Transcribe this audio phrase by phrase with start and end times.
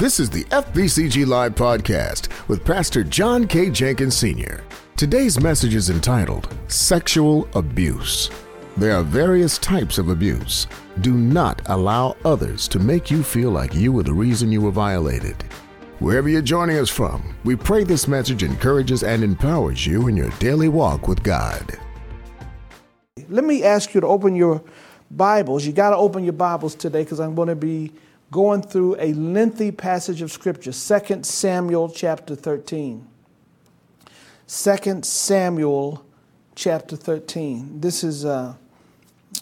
[0.00, 3.70] This is the FBCG Live podcast with Pastor John K.
[3.70, 4.64] Jenkins Sr.
[4.96, 8.28] Today's message is entitled Sexual Abuse.
[8.76, 10.66] There are various types of abuse.
[11.00, 14.72] Do not allow others to make you feel like you were the reason you were
[14.72, 15.40] violated.
[16.00, 20.30] Wherever you're joining us from, we pray this message encourages and empowers you in your
[20.40, 21.78] daily walk with God.
[23.28, 24.60] Let me ask you to open your
[25.08, 25.64] Bibles.
[25.64, 27.92] You got to open your Bibles today because I'm going to be
[28.34, 33.06] going through a lengthy passage of Scripture, 2 Samuel chapter 13.
[34.48, 36.04] 2 Samuel
[36.56, 37.80] chapter 13.
[37.80, 38.58] This is a,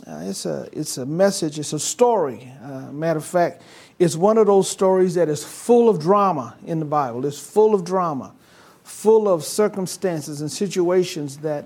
[0.06, 2.52] uh, it's a, it's a message, it's a story.
[2.62, 3.62] Uh, matter of fact,
[3.98, 7.24] it's one of those stories that is full of drama in the Bible.
[7.24, 8.34] It's full of drama,
[8.84, 11.64] full of circumstances and situations that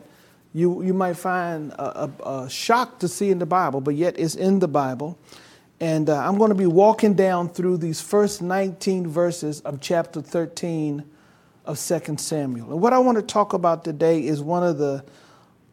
[0.55, 4.17] you, you might find a, a, a shock to see in the Bible, but yet
[4.17, 5.19] it's in the Bible.
[5.81, 10.23] And uh, I'm going to be walking down through these first 19 verses of chapter
[10.23, 11.05] 13
[11.67, 12.73] of 2 Samuel.
[12.73, 15.05] And what I want to talk about today is one of the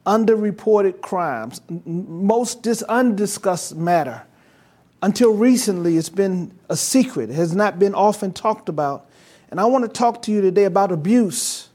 [0.05, 4.23] underreported crimes, most dis- undiscussed matter.
[5.01, 9.09] Until recently, it's been a secret, it has not been often talked about.
[9.49, 11.69] And I want to talk to you today about abuse.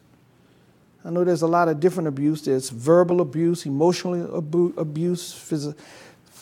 [1.05, 2.45] I know there's a lot of different abuse.
[2.45, 5.80] There's verbal abuse, emotional abu- abuse, physical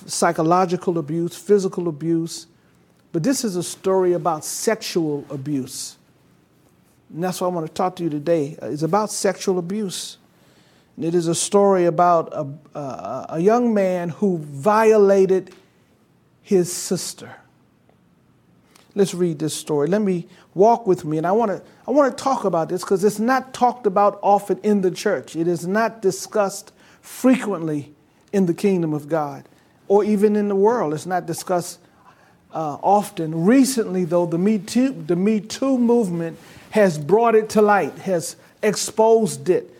[0.06, 2.46] psychological abuse, physical abuse,
[3.12, 5.96] but this is a story about sexual abuse.
[7.12, 8.58] And that's what I want to talk to you today.
[8.60, 10.18] Uh, it's about sexual abuse.
[10.96, 12.46] And it is a story about a,
[12.78, 15.54] a, a young man who violated
[16.42, 17.34] his sister.
[18.94, 19.88] Let's read this story.
[19.88, 21.18] Let me walk with me.
[21.18, 24.18] And I want to, I want to talk about this because it's not talked about
[24.22, 25.36] often in the church.
[25.36, 27.94] It is not discussed frequently
[28.32, 29.48] in the kingdom of God
[29.88, 30.94] or even in the world.
[30.94, 31.78] It's not discussed
[32.52, 33.44] uh, often.
[33.44, 36.38] Recently, though, the Me, Too, the Me Too movement
[36.70, 39.72] has brought it to light, has exposed it,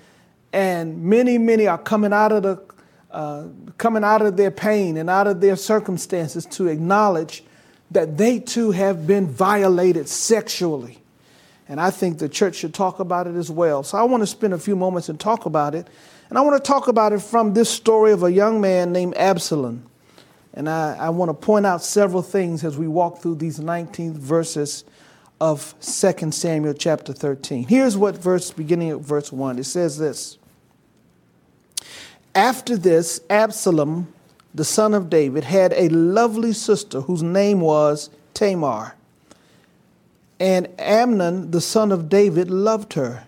[0.52, 2.62] and many, many are coming out of the
[3.10, 3.44] uh,
[3.78, 7.42] coming out of their pain and out of their circumstances to acknowledge
[7.90, 10.98] that they too have been violated sexually.
[11.68, 13.82] And I think the church should talk about it as well.
[13.82, 15.88] So I want to spend a few moments and talk about it.
[16.28, 19.16] And I want to talk about it from this story of a young man named
[19.16, 19.86] Absalom.
[20.56, 24.14] And I, I want to point out several things as we walk through these 19
[24.14, 24.84] verses
[25.38, 27.68] of 2 Samuel chapter 13.
[27.68, 30.38] Here's what verse, beginning at verse 1, it says this
[32.34, 34.12] After this, Absalom,
[34.54, 38.94] the son of David, had a lovely sister whose name was Tamar.
[40.40, 43.26] And Amnon, the son of David, loved her.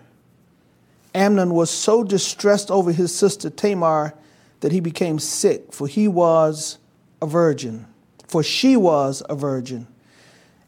[1.13, 4.15] Amnon was so distressed over his sister Tamar
[4.61, 6.78] that he became sick, for he was
[7.21, 7.85] a virgin,
[8.27, 9.87] for she was a virgin.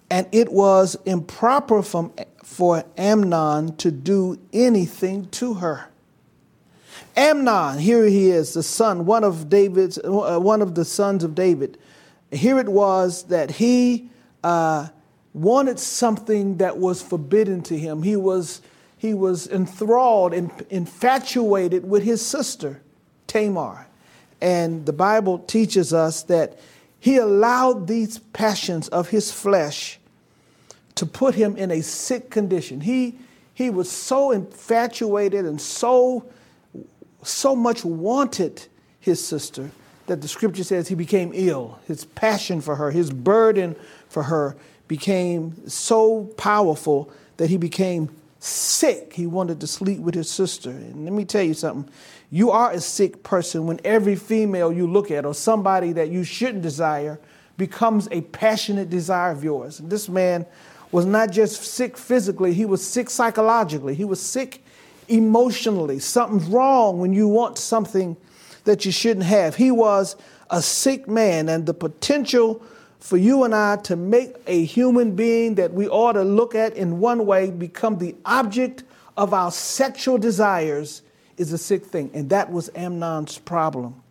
[0.09, 2.11] And it was improper from,
[2.43, 5.87] for Amnon to do anything to her.
[7.15, 11.35] Amnon, here he is, the son, one of David's, uh, one of the sons of
[11.35, 11.77] David.
[12.31, 14.09] Here it was that he
[14.43, 14.87] uh,
[15.33, 18.03] wanted something that was forbidden to him.
[18.03, 18.61] He was,
[18.97, 22.81] he was enthralled and infatuated with his sister,
[23.27, 23.87] Tamar.
[24.41, 26.59] And the Bible teaches us that
[26.99, 29.99] he allowed these passions of his flesh
[30.95, 32.81] to put him in a sick condition.
[32.81, 33.15] He,
[33.53, 36.25] he was so infatuated and so,
[37.23, 38.67] so much wanted
[38.99, 39.71] his sister
[40.07, 41.79] that the scripture says he became ill.
[41.87, 43.75] His passion for her, his burden
[44.09, 44.55] for her
[44.87, 48.09] became so powerful that he became
[48.39, 49.13] sick.
[49.13, 50.69] He wanted to sleep with his sister.
[50.69, 51.91] And let me tell you something
[52.31, 56.23] you are a sick person when every female you look at or somebody that you
[56.23, 57.19] shouldn't desire
[57.57, 59.81] becomes a passionate desire of yours.
[59.81, 60.45] And this man
[60.91, 64.63] was not just sick physically, he was sick psychologically, he was sick
[65.09, 65.99] emotionally.
[65.99, 68.15] Something's wrong when you want something
[68.63, 69.55] that you shouldn't have.
[69.55, 70.15] He was
[70.49, 72.63] a sick man, and the potential
[72.99, 76.75] for you and I to make a human being that we ought to look at
[76.75, 78.83] in one way become the object
[79.17, 81.01] of our sexual desires
[81.41, 82.11] is a sick thing.
[82.13, 84.01] And that was Amnon's problem.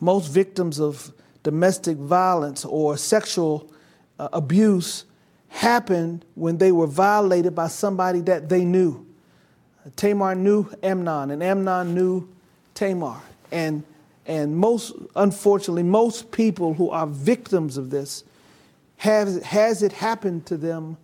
[0.00, 1.12] Most victims of
[1.42, 3.70] domestic violence or sexual
[4.18, 5.04] uh, abuse
[5.48, 9.04] happened when they were violated by somebody that they knew.
[9.96, 12.26] Tamar knew Amnon, and Amnon knew
[12.74, 13.20] Tamar.
[13.52, 13.84] And
[14.26, 18.24] and most, unfortunately, most people who are victims of this
[18.96, 20.96] have, has it happened to them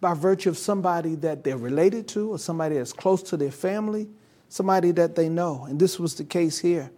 [0.00, 4.08] by virtue of somebody that they're related to or somebody that's close to their family,
[4.54, 5.64] somebody that they know.
[5.68, 6.92] And this was the case here.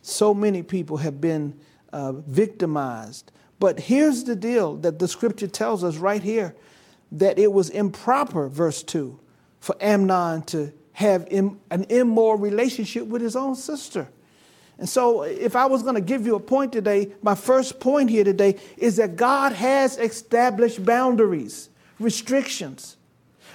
[0.00, 1.60] So many people have been
[1.92, 6.54] uh, victimized But here's the deal that the scripture tells us right here
[7.12, 9.18] that it was improper, verse 2,
[9.60, 14.08] for Amnon to have Im- an immoral relationship with his own sister.
[14.78, 18.10] And so, if I was going to give you a point today, my first point
[18.10, 22.96] here today is that God has established boundaries, restrictions.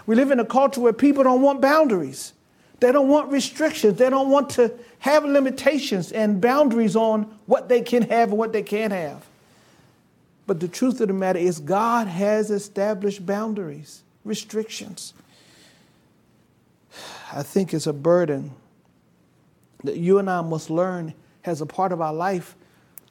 [0.07, 2.33] We live in a culture where people don't want boundaries,
[2.81, 7.81] they don't want restrictions, they don't want to have limitations and boundaries on what they
[7.81, 9.23] can have and what they can't have.
[10.47, 15.13] But the truth of the matter is, God has established boundaries, restrictions.
[17.31, 18.51] I think it's a burden
[19.83, 21.13] that you and I must learn
[21.45, 22.55] as a part of our life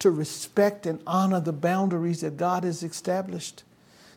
[0.01, 3.63] to respect and honor the boundaries that God has established.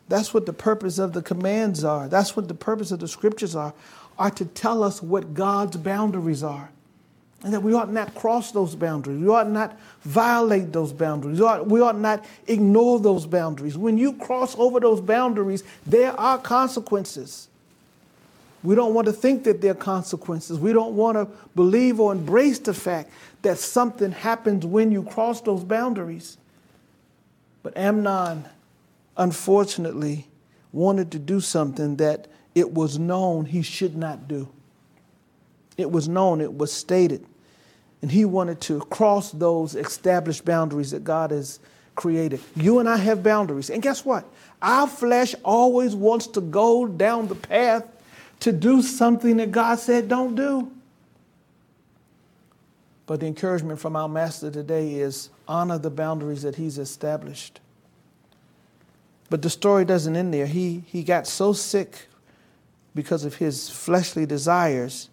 [0.08, 2.08] That's what the purpose of the commands are.
[2.08, 3.72] That's what the purpose of the scriptures are,
[4.18, 6.70] are to tell us what God's boundaries are.
[7.42, 9.20] And that we ought not cross those boundaries.
[9.20, 11.38] We ought not violate those boundaries.
[11.38, 13.76] We ought, we ought not ignore those boundaries.
[13.76, 17.48] When you cross over those boundaries, there are consequences.
[18.62, 20.58] We don't want to think that there are consequences.
[20.58, 23.10] We don't want to believe or embrace the fact
[23.42, 26.38] that something happens when you cross those boundaries.
[27.62, 28.46] But Amnon,
[29.18, 30.28] unfortunately,
[30.72, 34.48] wanted to do something that it was known he should not do.
[35.76, 37.26] It was known, it was stated.
[38.00, 41.58] And he wanted to cross those established boundaries that God has
[41.94, 42.40] created.
[42.54, 43.70] You and I have boundaries.
[43.70, 44.24] And guess what?
[44.60, 47.86] Our flesh always wants to go down the path
[48.40, 50.70] to do something that God said don't do.
[53.06, 57.60] But the encouragement from our master today is honor the boundaries that he's established.
[59.30, 60.46] But the story doesn't end there.
[60.46, 62.06] He, he got so sick
[62.94, 65.10] because of his fleshly desires.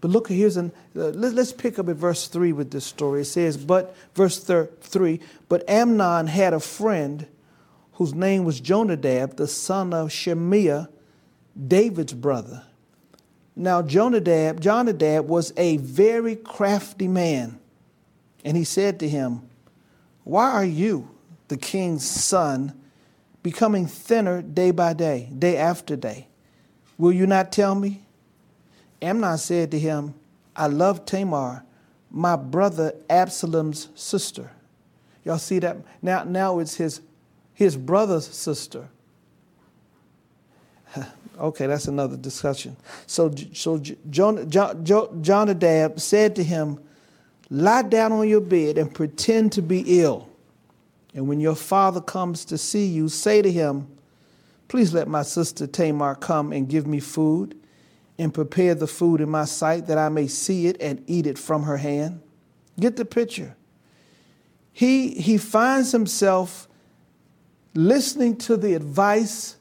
[0.00, 3.22] But look, here's an, uh, let, us pick up at verse 3 with this story.
[3.22, 7.26] It says, But, verse thir- 3, but Amnon had a friend
[7.92, 10.88] whose name was Jonadab, the son of Shimeah,
[11.68, 12.64] David's brother.
[13.54, 17.58] Now, Jonadab, Jonadab was a very crafty man.
[18.44, 19.42] And he said to him,
[20.24, 21.10] Why are you,
[21.48, 22.72] the king's son,
[23.42, 26.28] becoming thinner day by day, day after day?
[26.98, 28.02] Will you not tell me?
[29.00, 30.14] Amnon said to him,
[30.54, 31.64] I love Tamar,
[32.10, 34.50] my brother Absalom's sister.
[35.24, 35.76] Y'all see that?
[36.00, 37.00] Now, now it's his,
[37.54, 38.88] his brother's sister.
[41.40, 42.76] Okay, that's another discussion.
[43.06, 44.78] So, so Jonadab
[45.98, 46.78] said to him,
[47.50, 50.28] Lie down on your bed and pretend to be ill.
[51.14, 53.88] And when your father comes to see you, say to him,
[54.72, 57.60] Please let my sister Tamar come and give me food
[58.16, 61.36] and prepare the food in my sight that I may see it and eat it
[61.36, 62.22] from her hand.
[62.80, 63.54] Get the picture.
[64.72, 66.68] He, he finds himself
[67.74, 69.56] listening to the advice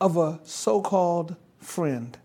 [0.00, 2.16] of a so called friend.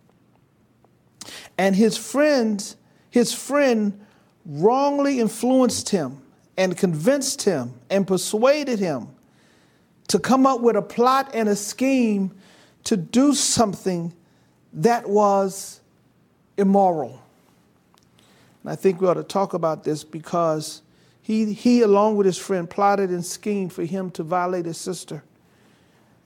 [1.57, 2.75] And his friend,
[3.09, 4.05] his friend
[4.45, 6.21] wrongly influenced him
[6.57, 9.07] and convinced him and persuaded him
[10.07, 12.31] to come up with a plot and a scheme
[12.85, 14.13] to do something
[14.73, 15.81] that was
[16.57, 17.21] immoral.
[18.63, 20.81] And I think we ought to talk about this because
[21.21, 25.23] he, he, along with his friend, plotted and schemed for him to violate his sister.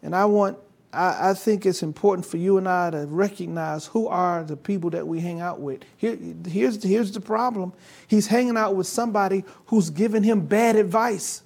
[0.01, 0.57] And I want
[0.94, 4.89] I, I, think it's important for you and I to recognize who are the people
[4.91, 5.84] that we hang out with.
[5.98, 6.17] Here,
[6.48, 7.74] here's, here's the problem
[8.07, 11.43] he's hanging out with somebody who's giving him bad advice.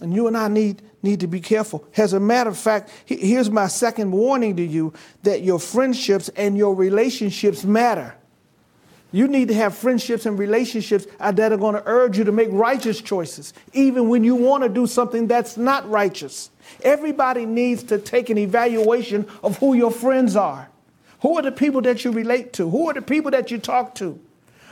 [0.00, 1.86] And you and I need, need to be careful.
[1.96, 6.56] As a matter of fact, here's my second warning to you that your friendships and
[6.58, 8.16] your relationships matter.
[9.12, 12.32] You need to have friendships and relationships uh, that are going to urge you to
[12.32, 16.50] make righteous choices, even when you want to do something that's not righteous.
[16.82, 20.68] Everybody needs to take an evaluation of who your friends are.
[21.20, 22.68] Who are the people that you relate to?
[22.68, 24.18] Who are the people that you talk to?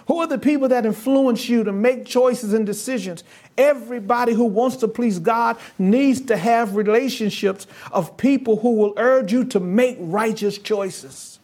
[0.08, 3.24] Who are the people that influence you to make choices and decisions?
[3.56, 9.32] Everybody who wants to please God needs to have relationships of people who will urge
[9.32, 11.38] you to make righteous choices.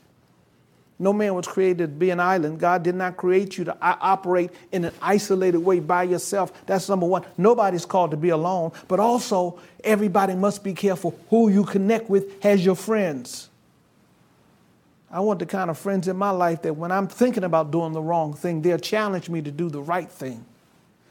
[1.00, 2.58] No man was created to be an island.
[2.58, 6.52] God did not create you to operate in an isolated way by yourself.
[6.66, 7.24] That's number one.
[7.36, 12.44] Nobody's called to be alone, but also everybody must be careful who you connect with
[12.44, 13.47] as your friends.
[15.10, 17.92] I want the kind of friends in my life that when I'm thinking about doing
[17.92, 20.44] the wrong thing, they'll challenge me to do the right thing.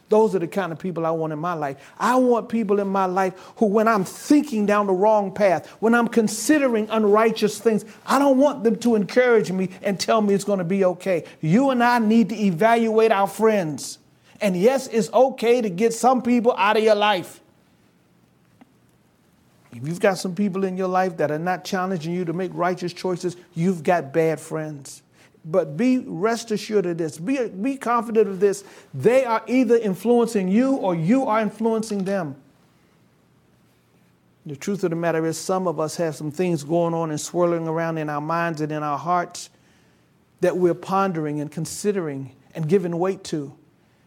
[0.10, 1.78] Those are the kind of people I want in my life.
[2.00, 5.94] I want people in my life who, when I'm thinking down the wrong path, when
[5.94, 10.46] I'm considering unrighteous things, I don't want them to encourage me and tell me it's
[10.46, 11.26] going to be okay.
[11.42, 14.00] You and I need to evaluate our friends.
[14.40, 17.42] And yes, it's okay to get some people out of your life.
[19.78, 22.52] If you've got some people in your life that are not challenging you to make
[22.54, 25.04] righteous choices, you've got bad friends.
[25.46, 27.20] But be rest assured of this.
[27.20, 28.64] Be, be confident of this.
[28.94, 32.36] They are either influencing you or you are influencing them.
[34.48, 37.22] The truth of the matter is, some of us have some things going on and
[37.22, 39.50] swirling around in our minds and in our hearts
[40.42, 43.54] that we're pondering and considering and giving weight to.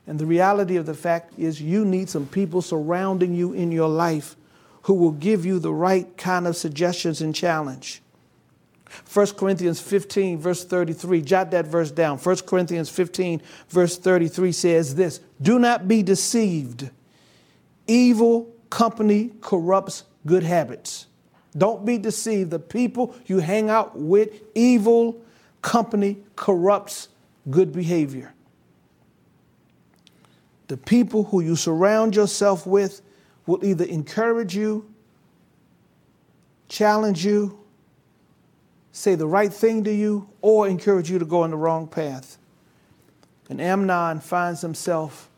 [0.06, 3.88] And the reality of the fact is, you need some people surrounding you in your
[3.88, 4.34] life
[4.82, 8.02] who will give you the right kind of suggestions and challenge.
[9.12, 12.18] 1 Corinthians 15, verse 33, jot that verse down.
[12.18, 16.90] 1 Corinthians 15, verse 33 says this Do not be deceived.
[17.86, 21.06] Evil company corrupts good habits.
[21.56, 22.50] Don't be deceived.
[22.50, 25.20] The people you hang out with, evil
[25.62, 27.08] company corrupts
[27.50, 28.32] good behavior.
[30.68, 33.02] The people who you surround yourself with
[33.50, 34.88] will either encourage you,
[36.68, 37.58] challenge you,
[38.92, 42.38] say the right thing to you, or encourage you to go on the wrong path.
[43.48, 45.28] And Amnon finds himself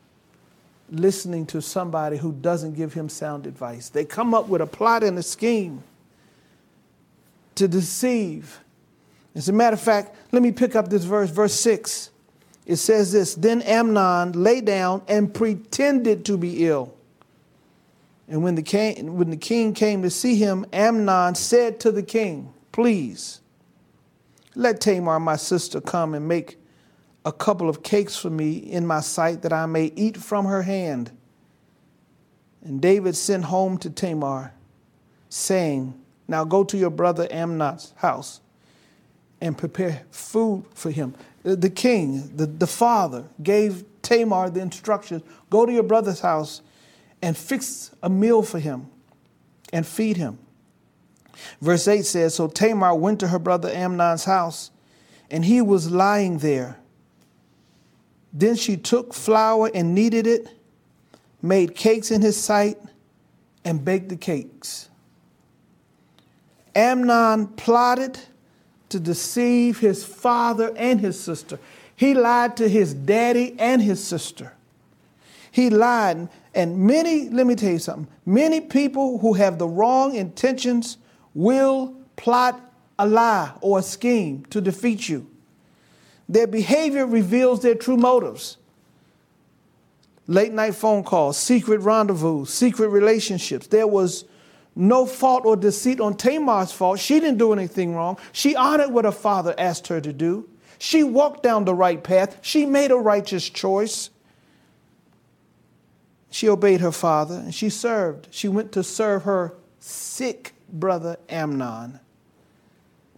[0.90, 3.88] listening to somebody who doesn't give him sound advice.
[3.88, 5.82] They come up with a plot and a scheme
[7.54, 8.60] to deceive.
[9.34, 12.10] As a matter of fact, let me pick up this verse, verse 6.
[12.66, 16.94] It says this Then Amnon lay down and pretended to be ill.
[18.32, 22.02] And when the, king, when the king came to see him, Amnon said to the
[22.02, 23.42] king, Please,
[24.54, 26.56] let Tamar, my sister, come and make
[27.26, 30.62] a couple of cakes for me in my sight that I may eat from her
[30.62, 31.10] hand.
[32.64, 34.54] And David sent home to Tamar,
[35.28, 35.92] saying,
[36.26, 38.40] Now go to your brother Amnon's house
[39.42, 41.14] and prepare food for him.
[41.44, 46.62] Uh, the king, the, the father, gave Tamar the instructions go to your brother's house
[47.22, 48.88] and fix a meal for him
[49.72, 50.38] and feed him.
[51.60, 54.70] Verse 8 says So Tamar went to her brother Amnon's house,
[55.30, 56.78] and he was lying there.
[58.32, 60.48] Then she took flour and kneaded it,
[61.40, 62.78] made cakes in his sight,
[63.64, 64.88] and baked the cakes.
[66.74, 68.18] Amnon plotted
[68.88, 71.58] to deceive his father and his sister.
[71.94, 74.54] He lied to his daddy and his sister.
[75.50, 80.14] He lied, and many, let me tell you something, many people who have the wrong
[80.14, 80.98] intentions
[81.34, 82.60] will plot
[82.98, 85.26] a lie or a scheme to defeat you.
[86.28, 88.58] Their behavior reveals their true motives.
[90.26, 93.66] Late night phone calls, secret rendezvous, secret relationships.
[93.66, 94.24] There was
[94.76, 96.98] no fault or deceit on Tamar's fault.
[96.98, 98.18] She didn't do anything wrong.
[98.32, 100.48] She honored what her father asked her to do.
[100.78, 102.38] She walked down the right path.
[102.40, 104.10] She made a righteous choice.
[106.32, 108.26] She obeyed her father and she served.
[108.30, 112.00] She went to serve her sick brother Amnon.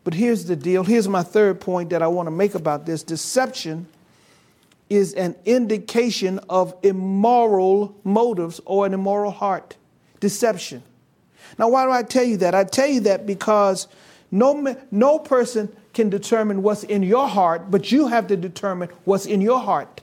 [0.03, 0.83] But here's the deal.
[0.83, 3.87] Here's my third point that I want to make about this deception
[4.91, 9.77] is an indication of immoral motives or an immoral heart.
[10.19, 10.83] Deception.
[11.57, 12.53] Now, why do I tell you that?
[12.53, 13.87] I tell you that because
[14.33, 19.25] no, no person can determine what's in your heart, but you have to determine what's
[19.25, 20.01] in your heart.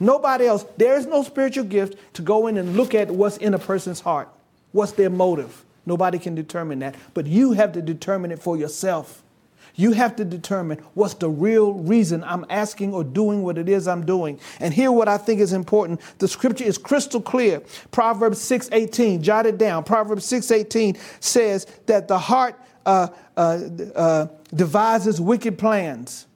[0.00, 0.64] Nobody else.
[0.76, 4.00] There is no spiritual gift to go in and look at what's in a person's
[4.00, 4.28] heart.
[4.72, 5.64] What's their motive?
[5.86, 9.22] Nobody can determine that, but you have to determine it for yourself.
[9.76, 13.88] You have to determine what's the real reason I'm asking or doing what it is
[13.88, 14.38] I'm doing.
[14.60, 16.00] And here what I think is important.
[16.18, 17.60] The scripture is crystal clear.
[17.90, 19.82] Proverbs 6:18, jot it down.
[19.82, 22.54] Proverbs 6:18 says that the heart
[22.86, 23.60] uh, uh,
[23.96, 26.26] uh, devises wicked plans.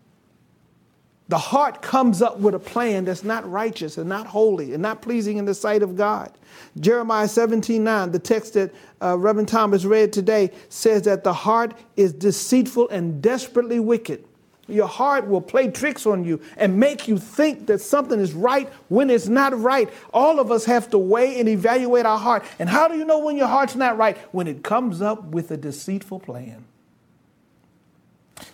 [1.29, 5.03] The heart comes up with a plan that's not righteous and not holy and not
[5.03, 6.33] pleasing in the sight of God.
[6.81, 11.75] Jeremiah 17 9, the text that uh, Reverend Thomas read today, says that the heart
[11.97, 14.25] is deceitful and desperately wicked.
[14.69, 18.71] Your heart will play tricks on you and make you think that something is right
[18.89, 19.89] when it's not right.
[20.13, 22.45] All of us have to weigh and evaluate our heart.
[22.59, 24.19] And how do you know when your heart's not right?
[24.33, 26.68] When it comes up with a deceitful plan.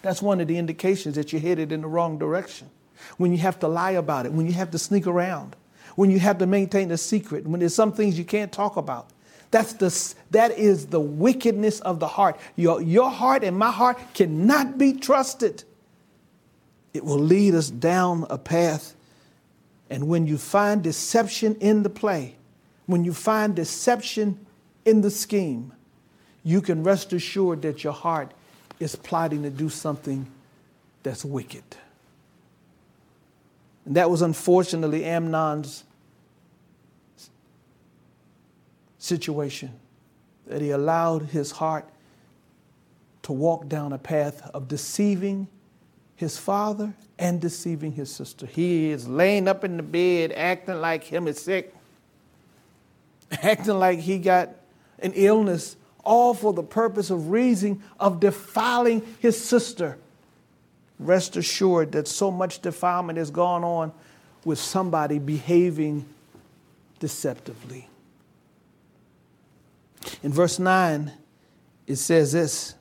[0.02, 2.70] That's one of the indications that you're headed in the wrong direction.
[3.16, 5.56] When you have to lie about it, when you have to sneak around,
[5.96, 9.10] when you have to maintain a secret, when there's some things you can't talk about.
[9.50, 12.40] That's the, that is the wickedness of the heart.
[12.56, 15.62] Your, your heart and my heart cannot be trusted.
[16.92, 18.94] It will lead us down a path.
[19.90, 22.34] And when you find deception in the play,
[22.86, 24.44] when you find deception
[24.84, 25.72] in the scheme,
[26.42, 28.34] you can rest assured that your heart
[28.84, 30.26] is plotting to do something
[31.02, 31.64] that's wicked.
[33.86, 35.84] And that was unfortunately Amnon's
[38.98, 39.72] situation.
[40.46, 41.88] that he allowed his heart
[43.22, 45.48] to walk down a path of deceiving
[46.16, 48.44] his father and deceiving his sister.
[48.44, 51.74] He is laying up in the bed acting like him is sick,
[53.30, 54.50] acting like he got
[54.98, 59.98] an illness, all for the purpose of reason of defiling his sister.
[60.98, 63.92] Rest assured that so much defilement has gone on
[64.44, 66.04] with somebody behaving
[67.00, 67.88] deceptively.
[70.22, 71.12] In verse 9,
[71.86, 72.74] it says this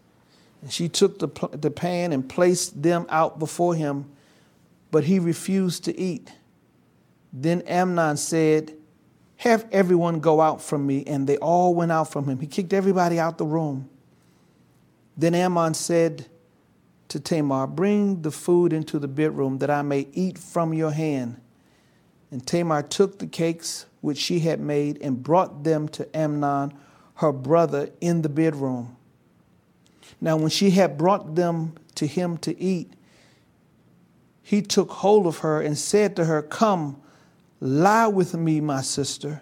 [0.62, 4.06] And she took the, the pan and placed them out before him,
[4.92, 6.32] but he refused to eat.
[7.32, 8.74] Then Amnon said,
[9.44, 11.04] Have everyone go out from me.
[11.06, 12.40] And they all went out from him.
[12.40, 13.90] He kicked everybody out the room.
[15.18, 16.28] Then Amnon said
[17.10, 21.42] to Tamar, Bring the food into the bedroom that I may eat from your hand.
[22.32, 26.74] And Tamar took the cakes which she had made and brought them to Amnon
[27.16, 28.96] her brother in the bedroom.
[30.22, 32.94] Now, when she had brought them to him to eat,
[34.42, 37.02] he took hold of her and said to her, Come,
[37.64, 39.42] lie with me, my sister.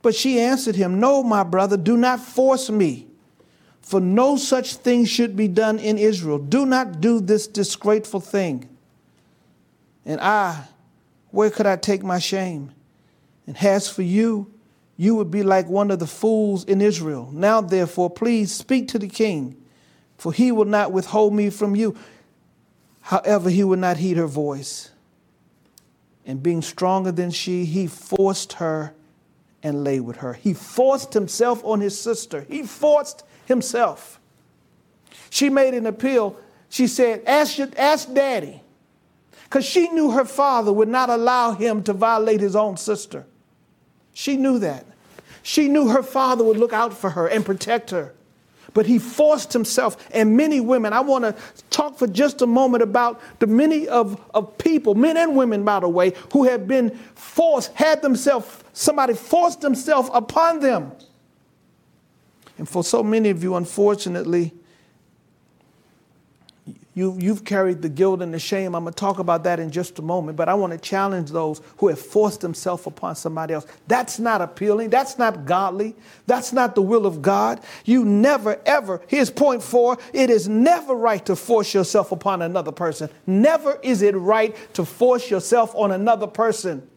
[0.00, 3.08] But she answered him, No, my brother, do not force me,
[3.80, 6.38] for no such thing should be done in Israel.
[6.38, 8.68] Do not do this disgraceful thing.
[10.06, 10.68] And I,
[11.30, 12.70] where could I take my shame?
[13.46, 14.52] And as for you,
[14.96, 17.28] you would be like one of the fools in Israel.
[17.32, 19.56] Now, therefore, please speak to the king,
[20.16, 21.96] for he will not withhold me from you.
[23.00, 24.90] However, he would not heed her voice.
[26.26, 28.94] And being stronger than she, he forced her
[29.62, 30.34] and lay with her.
[30.34, 32.46] He forced himself on his sister.
[32.48, 34.20] He forced himself.
[35.30, 36.36] She made an appeal.
[36.68, 38.62] She said, Ask, ask daddy.
[39.44, 43.26] Because she knew her father would not allow him to violate his own sister.
[44.12, 44.86] She knew that.
[45.42, 48.14] She knew her father would look out for her and protect her.
[48.74, 50.92] But he forced himself, and many women.
[50.92, 51.34] I want to
[51.70, 55.80] talk for just a moment about the many of, of people, men and women, by
[55.80, 60.92] the way, who have been forced, had themselves, somebody forced themselves upon them.
[62.58, 64.52] And for so many of you, unfortunately,
[66.96, 68.76] you, you've carried the guilt and the shame.
[68.76, 71.30] I'm going to talk about that in just a moment, but I want to challenge
[71.30, 73.66] those who have forced themselves upon somebody else.
[73.88, 74.90] That's not appealing.
[74.90, 75.96] That's not godly.
[76.26, 77.60] That's not the will of God.
[77.84, 82.72] You never, ever, here's point four it is never right to force yourself upon another
[82.72, 83.10] person.
[83.26, 86.88] Never is it right to force yourself on another person.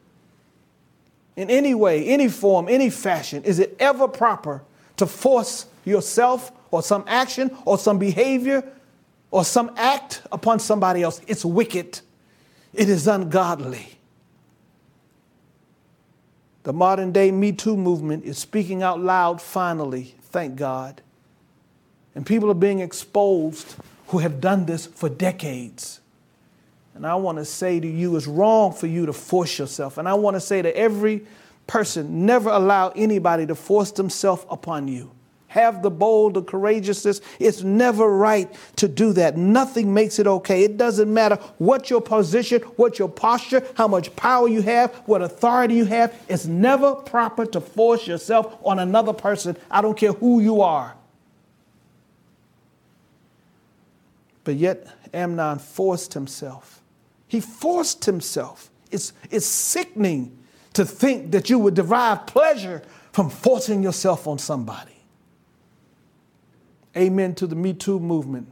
[1.35, 4.63] In any way, any form, any fashion, is it ever proper
[4.97, 8.63] to force yourself or some action or some behavior
[9.31, 11.99] or some act upon somebody else, it's wicked.
[12.73, 13.97] It is ungodly.
[16.63, 21.01] The modern day Me Too movement is speaking out loud finally, thank God.
[22.15, 23.75] And people are being exposed
[24.07, 26.01] who have done this for decades.
[26.95, 29.97] And I want to say to you, it's wrong for you to force yourself.
[29.97, 31.25] And I want to say to every
[31.67, 35.11] person, never allow anybody to force themselves upon you
[35.57, 37.19] have the bold, the courageousness.
[37.39, 39.37] It's never right to do that.
[39.37, 40.63] Nothing makes it okay.
[40.63, 45.23] It doesn't matter what your position, what your posture, how much power you have, what
[45.23, 46.13] authority you have.
[46.29, 49.57] It's never proper to force yourself on another person.
[49.71, 50.95] I don't care who you are.
[54.43, 56.81] But yet, Amnon forced himself.
[57.27, 58.69] He forced himself.
[58.91, 60.37] It's, it's sickening
[60.73, 64.96] to think that you would derive pleasure from forcing yourself on somebody
[66.95, 68.51] amen to the Me Too movement,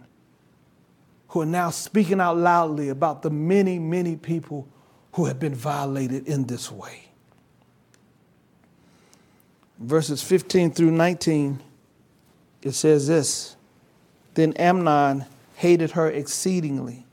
[1.29, 4.67] who are now speaking out loudly about the many, many people
[5.13, 7.05] who have been violated in this way.
[9.79, 11.61] Verses 15 through 19,
[12.61, 13.55] it says this
[14.33, 17.05] Then Amnon hated her exceedingly,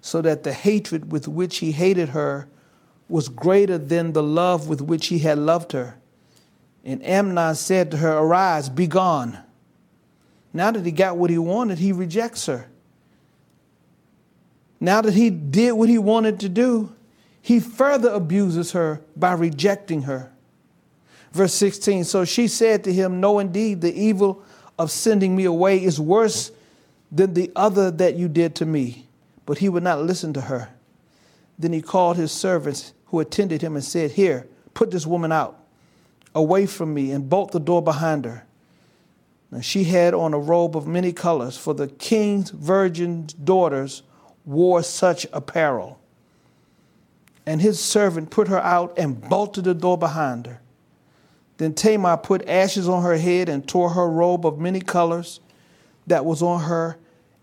[0.00, 2.48] so that the hatred with which he hated her
[3.08, 5.96] was greater than the love with which he had loved her.
[6.84, 9.38] And Amnon said to her, Arise, be gone.
[10.52, 12.66] Now that he got what he wanted, he rejects her.
[14.80, 16.94] Now that he did what he wanted to do,
[17.40, 20.32] he further abuses her by rejecting her.
[21.32, 24.42] Verse 16 So she said to him, No, indeed, the evil
[24.78, 26.50] of sending me away is worse
[27.10, 29.06] than the other that you did to me.
[29.46, 30.68] But he would not listen to her.
[31.58, 35.58] Then he called his servants who attended him and said, Here, put this woman out,
[36.34, 38.44] away from me, and bolt the door behind her.
[39.52, 44.02] Now she had on a robe of many colors, for the king's virgin's daughters
[44.46, 46.00] wore such apparel.
[47.44, 50.62] And his servant put her out and bolted the door behind her.
[51.58, 55.40] Then Tamar put ashes on her head and tore her robe of many colors
[56.06, 56.96] that was on her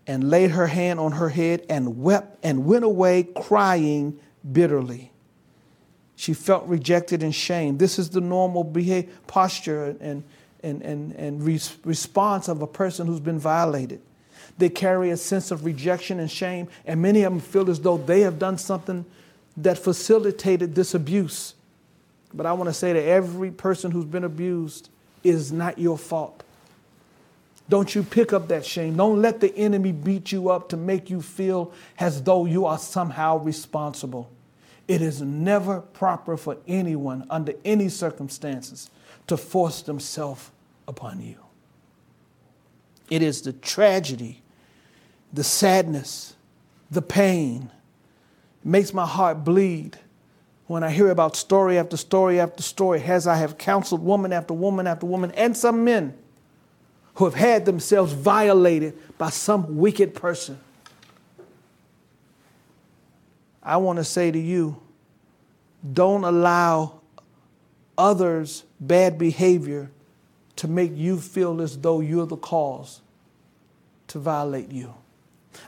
[0.06, 4.18] and laid her hand on her head and wept and went away crying
[4.50, 5.12] bitterly.
[6.16, 7.78] She felt rejected and shamed.
[7.78, 10.24] This is the normal behavior, posture and,
[10.62, 11.42] and, and, and
[11.84, 14.00] response of a person who's been violated.
[14.58, 17.96] They carry a sense of rejection and shame, and many of them feel as though
[17.96, 19.04] they have done something
[19.56, 21.54] that facilitated this abuse.
[22.32, 24.88] But I want to say to every person who's been abused,
[25.22, 26.42] it is not your fault.
[27.68, 28.96] Don't you pick up that shame.
[28.96, 32.78] Don't let the enemy beat you up to make you feel as though you are
[32.78, 34.28] somehow responsible.
[34.88, 38.90] It is never proper for anyone, under any circumstances,
[39.30, 40.50] to force themselves
[40.88, 41.36] upon you.
[43.08, 44.42] It is the tragedy,
[45.32, 46.34] the sadness,
[46.90, 47.70] the pain.
[48.64, 49.96] It makes my heart bleed
[50.66, 54.52] when I hear about story after story after story, as I have counseled woman after
[54.52, 56.18] woman after woman, and some men
[57.14, 60.58] who have had themselves violated by some wicked person.
[63.62, 64.80] I want to say to you
[65.92, 66.99] don't allow
[68.00, 69.90] others' bad behavior
[70.56, 73.02] to make you feel as though you're the cause
[74.08, 74.94] to violate you.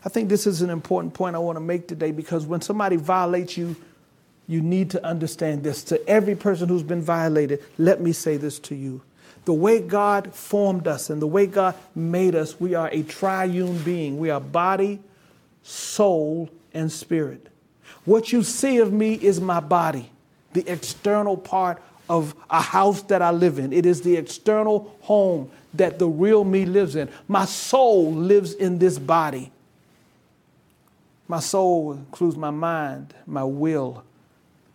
[0.05, 2.97] I think this is an important point I want to make today because when somebody
[2.97, 3.77] violates you,
[4.49, 5.85] you need to understand this.
[5.85, 9.03] To every person who's been violated, let me say this to you.
[9.45, 13.79] The way God formed us and the way God made us, we are a triune
[13.83, 14.19] being.
[14.19, 15.01] We are body,
[15.63, 17.49] soul, and spirit.
[18.05, 20.11] What you see of me is my body,
[20.53, 23.73] the external part of a house that I live in.
[23.73, 27.09] It is the external home that the real me lives in.
[27.29, 29.51] My soul lives in this body.
[31.29, 34.05] My soul includes my mind, my will,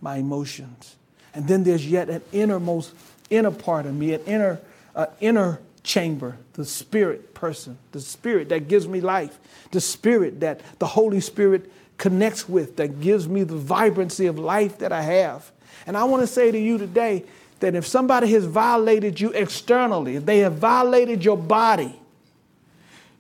[0.02, 0.96] my emotions.
[1.34, 2.94] And then there's yet an innermost,
[3.30, 4.60] inner part of me, an inner,
[4.96, 9.38] uh, inner chamber, the spirit person, the spirit that gives me life,
[9.72, 14.80] the spirit that the Holy Spirit connects with, that gives me the vibrancy of life
[14.80, 15.52] that I have.
[15.88, 17.23] And I want to say to you today
[17.62, 22.00] that if somebody has violated you externally, if they have violated your body,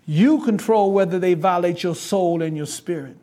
[0.05, 3.17] you control whether they violate your soul and your spirit.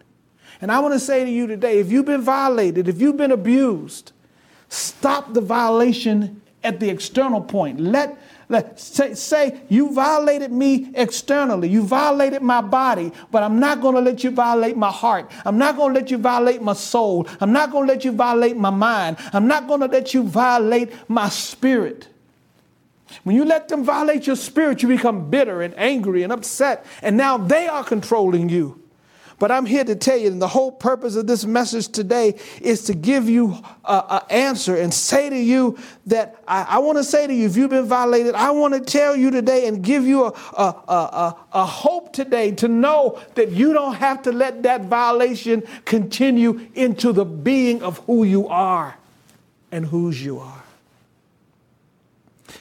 [0.60, 3.32] And I want to say to you today if you've been violated, if you've been
[3.32, 4.12] abused,
[4.68, 7.78] stop the violation at the external point.
[7.78, 13.80] Let, let say, say you violated me externally, you violated my body, but I'm not
[13.80, 15.30] going to let you violate my heart.
[15.44, 17.28] I'm not going to let you violate my soul.
[17.40, 19.18] I'm not going to let you violate my mind.
[19.32, 22.08] I'm not going to let you violate my spirit.
[23.22, 27.16] When you let them violate your spirit, you become bitter and angry and upset, and
[27.16, 28.83] now they are controlling you.
[29.38, 32.84] But I'm here to tell you, and the whole purpose of this message today is
[32.84, 37.26] to give you an answer and say to you that I, I want to say
[37.26, 40.26] to you, if you've been violated, I want to tell you today and give you
[40.26, 44.84] a, a, a, a hope today to know that you don't have to let that
[44.84, 48.96] violation continue into the being of who you are
[49.72, 50.62] and whose you are.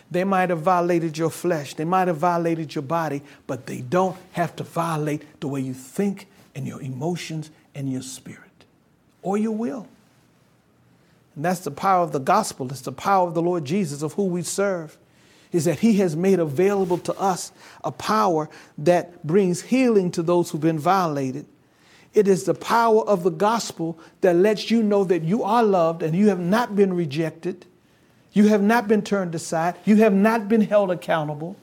[0.10, 4.18] They might have violated your flesh, they might have violated your body, but they don't
[4.32, 8.66] have to violate the way you think and your emotions and your spirit
[9.22, 9.88] or your will.
[11.36, 12.70] And that's the power of the gospel.
[12.70, 14.98] It's the power of the Lord Jesus, of who we serve,
[15.52, 17.52] is that He has made available to us
[17.84, 21.46] a power that brings healing to those who've been violated.
[22.14, 26.04] It is the power of the gospel that lets you know that you are loved
[26.04, 27.66] and you have not been rejected.
[28.34, 29.76] You have not been turned aside.
[29.86, 31.56] You have not been held accountable.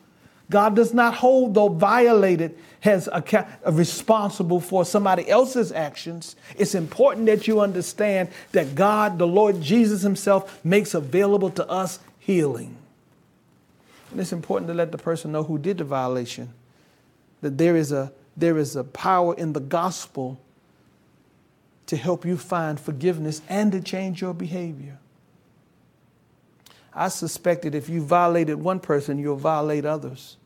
[0.51, 6.35] God does not hold the violated as a, a responsible for somebody else's actions.
[6.59, 12.01] It's important that you understand that God, the Lord Jesus Himself, makes available to us
[12.19, 12.77] healing.
[14.11, 16.53] And it's important to let the person know who did the violation
[17.41, 20.41] that there is a, there is a power in the gospel
[21.87, 24.99] to help you find forgiveness and to change your behavior.
[26.93, 30.37] I suspect that if you violated one person, you'll violate others.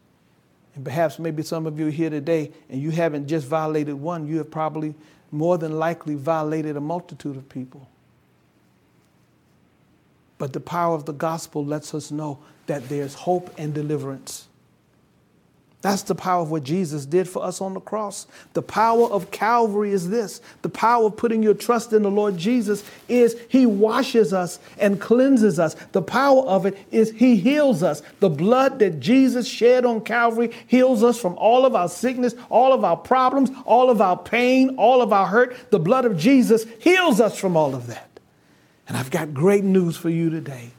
[0.74, 4.38] And perhaps maybe some of you here today and you haven't just violated one, you
[4.38, 4.94] have probably
[5.30, 7.88] more than likely violated a multitude of people.
[10.38, 14.48] But the power of the gospel lets us know that there's hope and deliverance.
[15.84, 18.26] That's the power of what Jesus did for us on the cross.
[18.54, 22.38] The power of Calvary is this the power of putting your trust in the Lord
[22.38, 25.76] Jesus is He washes us and cleanses us.
[25.92, 28.00] The power of it is He heals us.
[28.20, 32.72] The blood that Jesus shed on Calvary heals us from all of our sickness, all
[32.72, 35.70] of our problems, all of our pain, all of our hurt.
[35.70, 38.08] The blood of Jesus heals us from all of that.
[38.88, 40.70] And I've got great news for you today.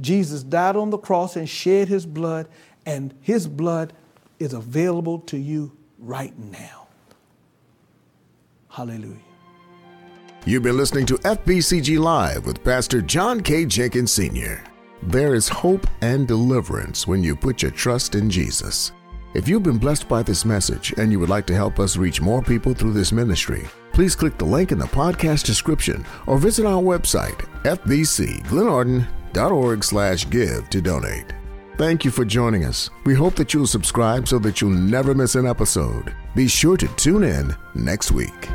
[0.00, 2.48] Jesus died on the cross and shed his blood,
[2.86, 3.92] and his blood
[4.38, 6.88] is available to you right now.
[8.68, 9.16] Hallelujah.
[10.46, 13.66] You've been listening to FBCG Live with Pastor John K.
[13.66, 14.64] Jenkins Sr.
[15.02, 18.92] There is hope and deliverance when you put your trust in Jesus.
[19.34, 22.20] If you've been blessed by this message and you would like to help us reach
[22.20, 26.66] more people through this ministry, please click the link in the podcast description or visit
[26.66, 31.39] our website, fbcglenarden.org slash give to donate.
[31.80, 32.90] Thank you for joining us.
[33.06, 36.14] We hope that you'll subscribe so that you'll never miss an episode.
[36.34, 38.50] Be sure to tune in next week.